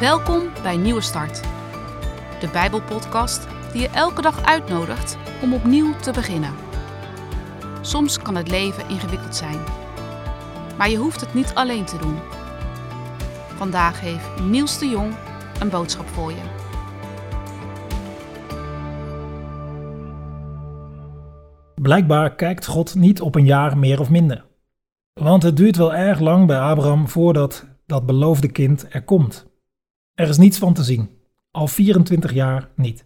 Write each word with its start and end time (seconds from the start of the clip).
Welkom 0.00 0.48
bij 0.62 0.76
Nieuwe 0.76 1.00
Start, 1.00 1.42
de 2.40 2.48
Bijbelpodcast 2.52 3.46
die 3.72 3.80
je 3.80 3.88
elke 3.88 4.22
dag 4.22 4.44
uitnodigt 4.44 5.16
om 5.42 5.54
opnieuw 5.54 5.96
te 5.96 6.12
beginnen. 6.12 6.54
Soms 7.80 8.18
kan 8.18 8.34
het 8.36 8.50
leven 8.50 8.88
ingewikkeld 8.88 9.36
zijn, 9.36 9.58
maar 10.78 10.90
je 10.90 10.96
hoeft 10.96 11.20
het 11.20 11.34
niet 11.34 11.54
alleen 11.54 11.84
te 11.84 11.98
doen. 11.98 12.18
Vandaag 13.56 14.00
heeft 14.00 14.40
Niels 14.42 14.78
de 14.78 14.88
Jong 14.88 15.14
een 15.60 15.68
boodschap 15.68 16.08
voor 16.08 16.30
je. 16.30 16.42
Blijkbaar 21.74 22.34
kijkt 22.34 22.66
God 22.66 22.94
niet 22.94 23.20
op 23.20 23.34
een 23.34 23.46
jaar 23.46 23.78
meer 23.78 24.00
of 24.00 24.10
minder. 24.10 24.44
Want 25.20 25.42
het 25.42 25.56
duurt 25.56 25.76
wel 25.76 25.94
erg 25.94 26.20
lang 26.20 26.46
bij 26.46 26.58
Abraham 26.58 27.08
voordat 27.08 27.66
dat 27.86 28.06
beloofde 28.06 28.48
kind 28.48 28.86
er 28.90 29.04
komt. 29.04 29.49
Er 30.20 30.28
is 30.28 30.38
niets 30.38 30.58
van 30.58 30.74
te 30.74 30.84
zien. 30.84 31.18
Al 31.50 31.66
24 31.66 32.32
jaar 32.32 32.68
niet. 32.74 33.04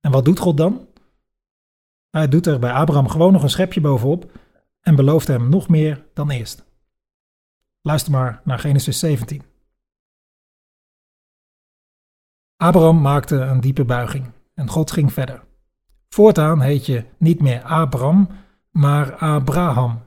En 0.00 0.10
wat 0.10 0.24
doet 0.24 0.38
God 0.38 0.56
dan? 0.56 0.88
Hij 2.10 2.28
doet 2.28 2.46
er 2.46 2.58
bij 2.58 2.72
Abraham 2.72 3.08
gewoon 3.08 3.32
nog 3.32 3.42
een 3.42 3.50
schepje 3.50 3.80
bovenop 3.80 4.32
en 4.80 4.94
belooft 4.94 5.26
hem 5.26 5.48
nog 5.48 5.68
meer 5.68 6.06
dan 6.14 6.30
eerst. 6.30 6.64
Luister 7.82 8.12
maar 8.12 8.40
naar 8.44 8.58
Genesis 8.58 8.98
17. 8.98 9.42
Abraham 12.56 13.00
maakte 13.00 13.36
een 13.36 13.60
diepe 13.60 13.84
buiging 13.84 14.32
en 14.54 14.68
God 14.68 14.90
ging 14.90 15.12
verder. 15.12 15.44
Voortaan 16.08 16.60
heet 16.60 16.86
je 16.86 17.04
niet 17.18 17.40
meer 17.40 17.62
Abraham, 17.62 18.28
maar 18.70 19.14
Abraham. 19.16 20.02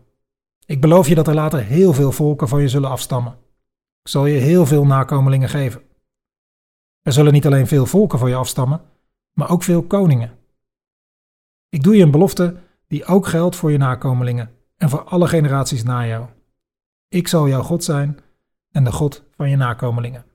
Ik 0.66 0.82
beloof 0.82 1.08
je 1.08 1.16
dat 1.16 1.28
er 1.28 1.34
later 1.34 1.60
heel 1.60 1.94
veel 1.94 2.12
volken 2.12 2.48
van 2.48 2.62
je 2.62 2.70
zullen 2.70 2.90
afstammen. 2.90 3.38
Ik 4.02 4.10
zal 4.10 4.26
je 4.26 4.38
heel 4.38 4.66
veel 4.66 4.86
nakomelingen 4.86 5.50
geven. 5.50 5.92
Er 7.04 7.14
zullen 7.14 7.34
niet 7.34 7.46
alleen 7.46 7.68
veel 7.68 7.86
volken 7.86 8.20
van 8.20 8.30
je 8.30 8.36
afstammen, 8.36 8.82
maar 9.34 9.50
ook 9.50 9.64
veel 9.64 9.84
koningen. 9.84 10.38
Ik 11.70 11.84
doe 11.84 11.96
je 11.96 12.04
een 12.04 12.12
belofte 12.12 12.56
die 12.88 13.06
ook 13.06 13.28
geldt 13.28 13.56
voor 13.56 13.72
je 13.72 13.78
nakomelingen 13.78 14.52
en 14.78 14.90
voor 14.90 15.04
alle 15.04 15.28
generaties 15.28 15.84
na 15.84 16.06
jou. 16.06 16.26
Ik 17.08 17.28
zal 17.28 17.48
jouw 17.48 17.62
God 17.62 17.84
zijn 17.84 18.20
en 18.72 18.84
de 18.84 18.92
God 18.92 19.24
van 19.36 19.50
je 19.50 19.56
nakomelingen. 19.56 20.26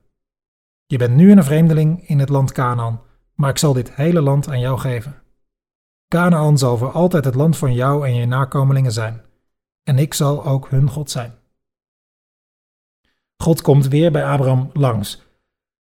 Je 0.85 0.97
bent 0.97 1.15
nu 1.15 1.31
een 1.31 1.43
vreemdeling 1.43 2.07
in 2.07 2.19
het 2.19 2.29
land 2.29 2.51
Canaan, 2.51 3.01
maar 3.33 3.49
ik 3.49 3.57
zal 3.57 3.73
dit 3.73 3.95
hele 3.95 4.21
land 4.21 4.49
aan 4.49 4.59
jou 4.59 4.79
geven. 4.79 5.21
Canaan 6.07 6.57
zal 6.57 6.77
voor 6.77 6.91
altijd 6.91 7.25
het 7.25 7.35
land 7.35 7.57
van 7.57 7.73
jou 7.73 8.07
en 8.07 8.15
je 8.15 8.25
nakomelingen 8.25 8.91
zijn, 8.91 9.21
en 9.83 9.97
ik 9.97 10.13
zal 10.13 10.45
ook 10.45 10.69
hun 10.69 10.89
God 10.89 11.11
zijn. 11.11 11.33
God 13.37 13.61
komt 13.61 13.87
weer 13.87 14.11
bij 14.11 14.25
Abraham 14.25 14.69
langs. 14.73 15.28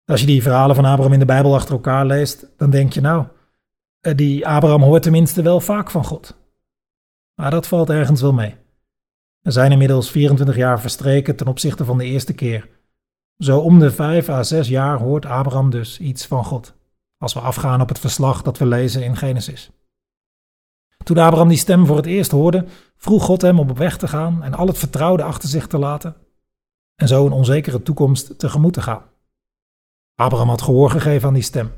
Als 0.06 0.20
je 0.20 0.26
die 0.26 0.42
verhalen 0.42 0.74
van 0.74 0.84
Abraham 0.84 1.12
in 1.12 1.18
de 1.18 1.24
Bijbel 1.24 1.54
achter 1.54 1.74
elkaar 1.74 2.06
leest, 2.06 2.46
dan 2.56 2.70
denk 2.70 2.92
je 2.92 3.00
nou, 3.00 3.26
eh, 4.00 4.16
die 4.16 4.46
Abraham 4.46 4.82
hoort 4.82 5.02
tenminste 5.02 5.42
wel 5.42 5.60
vaak 5.60 5.90
van 5.90 6.04
God. 6.04 6.36
Maar 7.34 7.50
dat 7.50 7.66
valt 7.66 7.90
ergens 7.90 8.20
wel 8.20 8.32
mee. 8.32 8.56
Er 9.40 9.52
zijn 9.52 9.72
inmiddels 9.72 10.10
24 10.10 10.56
jaar 10.56 10.80
verstreken 10.80 11.36
ten 11.36 11.46
opzichte 11.46 11.84
van 11.84 11.98
de 11.98 12.04
eerste 12.04 12.34
keer. 12.34 12.68
Zo 13.38 13.58
om 13.58 13.78
de 13.78 13.90
5 13.90 14.28
à 14.28 14.42
6 14.42 14.68
jaar 14.68 14.98
hoort 14.98 15.26
Abraham 15.26 15.70
dus 15.70 15.98
iets 15.98 16.26
van 16.26 16.44
God, 16.44 16.74
als 17.18 17.34
we 17.34 17.40
afgaan 17.40 17.80
op 17.80 17.88
het 17.88 17.98
verslag 17.98 18.42
dat 18.42 18.58
we 18.58 18.66
lezen 18.66 19.04
in 19.04 19.16
Genesis. 19.16 19.70
Toen 21.04 21.18
Abraham 21.18 21.48
die 21.48 21.58
stem 21.58 21.86
voor 21.86 21.96
het 21.96 22.06
eerst 22.06 22.30
hoorde, 22.30 22.64
vroeg 22.96 23.24
God 23.24 23.42
hem 23.42 23.58
om 23.58 23.70
op 23.70 23.78
weg 23.78 23.96
te 23.96 24.08
gaan 24.08 24.42
en 24.42 24.54
al 24.54 24.66
het 24.66 24.78
vertrouwde 24.78 25.22
achter 25.22 25.48
zich 25.48 25.66
te 25.66 25.78
laten 25.78 26.16
en 26.94 27.08
zo 27.08 27.26
een 27.26 27.32
onzekere 27.32 27.82
toekomst 27.82 28.38
tegemoet 28.38 28.72
te 28.72 28.82
gaan. 28.82 29.02
Abraham 30.14 30.48
had 30.48 30.62
gehoor 30.62 30.90
gegeven 30.90 31.28
aan 31.28 31.34
die 31.34 31.42
stem. 31.42 31.72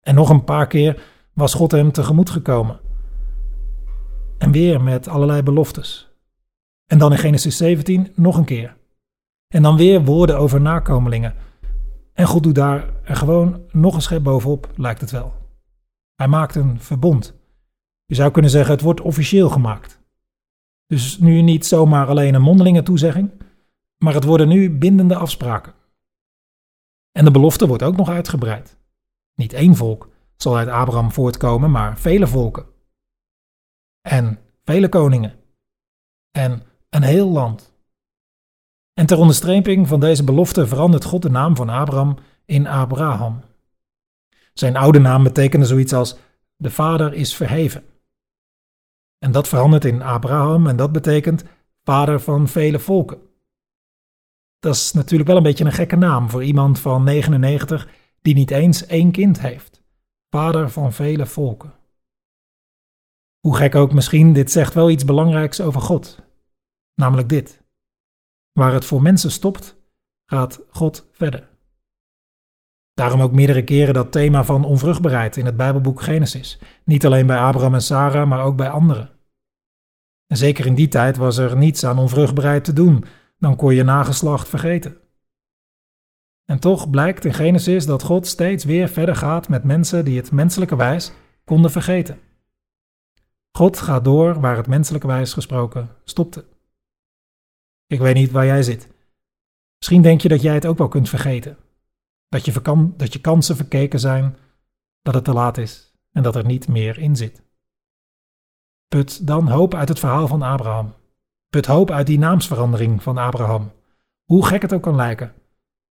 En 0.00 0.14
nog 0.14 0.30
een 0.30 0.44
paar 0.44 0.66
keer 0.66 1.02
was 1.32 1.54
God 1.54 1.70
hem 1.70 1.92
tegemoet 1.92 2.30
gekomen. 2.30 2.80
En 4.38 4.52
weer 4.52 4.82
met 4.82 5.08
allerlei 5.08 5.42
beloftes. 5.42 6.12
En 6.86 6.98
dan 6.98 7.12
in 7.12 7.18
Genesis 7.18 7.56
17 7.56 8.12
nog 8.14 8.36
een 8.36 8.44
keer. 8.44 8.76
En 9.48 9.62
dan 9.62 9.76
weer 9.76 10.04
woorden 10.04 10.38
over 10.38 10.60
nakomelingen. 10.60 11.34
En 12.12 12.26
God 12.26 12.42
doet 12.42 12.54
daar 12.54 12.88
er 13.04 13.16
gewoon 13.16 13.62
nog 13.70 13.94
een 13.94 14.02
schep 14.02 14.22
bovenop, 14.22 14.70
lijkt 14.76 15.00
het 15.00 15.10
wel. 15.10 15.32
Hij 16.14 16.28
maakt 16.28 16.54
een 16.54 16.80
verbond. 16.80 17.34
Je 18.06 18.14
zou 18.14 18.30
kunnen 18.30 18.50
zeggen, 18.50 18.72
het 18.72 18.82
wordt 18.82 19.00
officieel 19.00 19.48
gemaakt. 19.48 20.02
Dus 20.86 21.18
nu 21.18 21.42
niet 21.42 21.66
zomaar 21.66 22.06
alleen 22.06 22.34
een 22.34 22.42
mondelinge 22.42 22.82
toezegging, 22.82 23.30
maar 23.98 24.14
het 24.14 24.24
worden 24.24 24.48
nu 24.48 24.78
bindende 24.78 25.16
afspraken. 25.16 25.72
En 27.16 27.24
de 27.24 27.30
belofte 27.30 27.66
wordt 27.66 27.82
ook 27.82 27.96
nog 27.96 28.08
uitgebreid. 28.08 28.78
Niet 29.34 29.52
één 29.52 29.76
volk 29.76 30.08
zal 30.36 30.56
uit 30.56 30.68
Abraham 30.68 31.12
voortkomen, 31.12 31.70
maar 31.70 31.98
vele 31.98 32.26
volken. 32.26 32.66
En 34.00 34.38
vele 34.64 34.88
koningen. 34.88 35.34
En 36.30 36.62
een 36.90 37.02
heel 37.02 37.28
land. 37.28 37.72
En 38.94 39.06
ter 39.06 39.18
onderstreping 39.18 39.88
van 39.88 40.00
deze 40.00 40.24
belofte 40.24 40.66
verandert 40.66 41.04
God 41.04 41.22
de 41.22 41.30
naam 41.30 41.56
van 41.56 41.68
Abraham 41.68 42.16
in 42.44 42.66
Abraham. 42.66 43.40
Zijn 44.52 44.76
oude 44.76 44.98
naam 44.98 45.22
betekende 45.22 45.66
zoiets 45.66 45.92
als 45.92 46.16
de 46.56 46.70
vader 46.70 47.12
is 47.12 47.36
verheven. 47.36 47.84
En 49.18 49.32
dat 49.32 49.48
verandert 49.48 49.84
in 49.84 50.02
Abraham 50.02 50.66
en 50.66 50.76
dat 50.76 50.92
betekent 50.92 51.44
vader 51.82 52.20
van 52.20 52.48
vele 52.48 52.78
volken. 52.78 53.33
Dat 54.64 54.74
is 54.74 54.92
natuurlijk 54.92 55.28
wel 55.28 55.36
een 55.36 55.42
beetje 55.42 55.64
een 55.64 55.72
gekke 55.72 55.96
naam 55.96 56.30
voor 56.30 56.44
iemand 56.44 56.78
van 56.78 57.04
99 57.04 57.88
die 58.22 58.34
niet 58.34 58.50
eens 58.50 58.86
één 58.86 59.10
kind 59.10 59.40
heeft. 59.40 59.82
Vader 60.30 60.70
van 60.70 60.92
vele 60.92 61.26
volken. 61.26 61.72
Hoe 63.40 63.56
gek 63.56 63.74
ook 63.74 63.92
misschien, 63.92 64.32
dit 64.32 64.50
zegt 64.50 64.74
wel 64.74 64.90
iets 64.90 65.04
belangrijks 65.04 65.60
over 65.60 65.80
God. 65.80 66.18
Namelijk 66.94 67.28
dit. 67.28 67.62
Waar 68.52 68.72
het 68.72 68.84
voor 68.84 69.02
mensen 69.02 69.30
stopt, 69.30 69.76
gaat 70.26 70.60
God 70.70 71.08
verder. 71.12 71.48
Daarom 72.94 73.20
ook 73.20 73.32
meerdere 73.32 73.64
keren 73.64 73.94
dat 73.94 74.12
thema 74.12 74.44
van 74.44 74.64
onvruchtbaarheid 74.64 75.36
in 75.36 75.46
het 75.46 75.56
Bijbelboek 75.56 76.02
Genesis. 76.02 76.58
Niet 76.84 77.06
alleen 77.06 77.26
bij 77.26 77.38
Abraham 77.38 77.74
en 77.74 77.82
Sarah, 77.82 78.28
maar 78.28 78.44
ook 78.44 78.56
bij 78.56 78.68
anderen. 78.68 79.10
En 80.26 80.36
zeker 80.36 80.66
in 80.66 80.74
die 80.74 80.88
tijd 80.88 81.16
was 81.16 81.36
er 81.36 81.56
niets 81.56 81.84
aan 81.84 81.98
onvruchtbaarheid 81.98 82.64
te 82.64 82.72
doen, 82.72 83.04
dan 83.44 83.56
kon 83.56 83.74
je 83.74 83.82
nageslacht 83.82 84.48
vergeten. 84.48 84.96
En 86.44 86.58
toch 86.58 86.90
blijkt 86.90 87.24
in 87.24 87.34
Genesis 87.34 87.86
dat 87.86 88.02
God 88.02 88.26
steeds 88.26 88.64
weer 88.64 88.88
verder 88.88 89.16
gaat 89.16 89.48
met 89.48 89.64
mensen 89.64 90.04
die 90.04 90.16
het 90.16 90.32
menselijke 90.32 90.76
wijs 90.76 91.12
konden 91.44 91.70
vergeten. 91.70 92.20
God 93.52 93.78
gaat 93.78 94.04
door 94.04 94.40
waar 94.40 94.56
het 94.56 94.66
menselijke 94.66 95.06
wijs 95.06 95.32
gesproken 95.32 95.88
stopte. 96.04 96.44
Ik 97.86 97.98
weet 97.98 98.14
niet 98.14 98.30
waar 98.30 98.46
jij 98.46 98.62
zit. 98.62 98.88
Misschien 99.78 100.02
denk 100.02 100.20
je 100.20 100.28
dat 100.28 100.42
jij 100.42 100.54
het 100.54 100.66
ook 100.66 100.78
wel 100.78 100.88
kunt 100.88 101.08
vergeten. 101.08 101.56
Dat 102.28 102.44
je, 102.44 102.92
dat 102.96 103.12
je 103.12 103.20
kansen 103.20 103.56
verkeken 103.56 104.00
zijn, 104.00 104.36
dat 105.02 105.14
het 105.14 105.24
te 105.24 105.32
laat 105.32 105.58
is 105.58 105.94
en 106.12 106.22
dat 106.22 106.36
er 106.36 106.44
niet 106.44 106.68
meer 106.68 106.98
in 106.98 107.16
zit. 107.16 107.42
Put 108.88 109.26
dan 109.26 109.48
hoop 109.48 109.74
uit 109.74 109.88
het 109.88 109.98
verhaal 109.98 110.28
van 110.28 110.42
Abraham. 110.42 110.94
Put 111.54 111.66
hoop 111.66 111.90
uit 111.90 112.06
die 112.06 112.18
naamsverandering 112.18 113.02
van 113.02 113.18
Abraham. 113.18 113.72
Hoe 114.24 114.46
gek 114.46 114.62
het 114.62 114.72
ook 114.72 114.82
kan 114.82 114.94
lijken. 114.94 115.32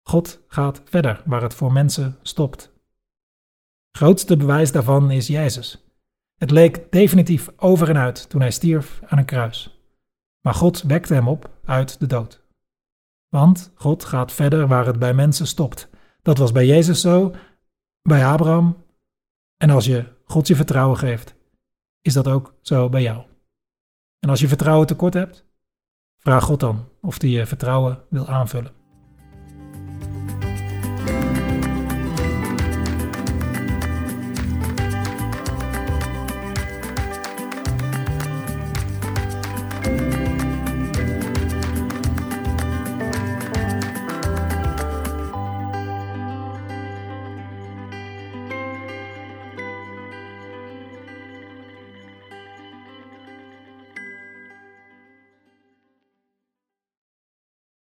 God 0.04 0.42
gaat 0.48 0.82
verder 0.86 1.22
waar 1.26 1.42
het 1.42 1.54
voor 1.54 1.72
mensen 1.72 2.18
stopt. 2.22 2.74
Grootste 3.92 4.38
bewijs 4.38 4.72
daarvan 4.72 5.12
is 5.12 5.28
Jezus. 5.28 5.86
Het 6.36 6.52
leek 6.52 6.92
definitief 6.92 7.50
over 7.56 7.90
en 7.90 7.98
uit 7.98 8.30
toen 8.30 8.42
hij 8.42 8.52
stierf 8.52 9.02
aan 9.06 9.18
een 9.18 9.26
kruis. 9.26 9.82
Maar 10.42 10.54
God 10.54 10.82
wekte 10.82 11.14
hem 11.14 11.28
op 11.28 11.50
uit 11.66 12.00
de 12.00 12.08
dood. 12.08 12.42
Want 13.30 13.72
God 13.76 14.06
gaat 14.06 14.32
verder 14.32 14.68
waar 14.68 14.86
het 14.86 15.00
bij 15.00 15.14
mensen 15.14 15.48
stopt. 15.48 15.90
Dat 16.22 16.38
was 16.38 16.52
bij 16.52 16.66
Jezus 16.66 17.02
zo, 17.02 17.36
bij 18.02 18.26
Abraham. 18.26 18.84
En 19.58 19.70
als 19.70 19.86
je 19.86 20.06
God 20.24 20.48
je 20.48 20.56
vertrouwen 20.56 20.98
geeft, 20.98 21.36
is 22.02 22.14
dat 22.14 22.28
ook 22.28 22.54
zo 22.62 22.90
bij 22.90 23.02
jou. 23.02 23.24
En 24.20 24.30
als 24.30 24.40
je 24.40 24.48
vertrouwen 24.48 24.88
tekort 24.88 25.14
hebt, 25.14 25.48
vraag 26.20 26.44
God 26.44 26.60
dan 26.60 26.88
of 27.02 27.22
hij 27.22 27.30
je 27.30 27.46
vertrouwen 27.46 28.00
wil 28.10 28.28
aanvullen. 28.28 28.79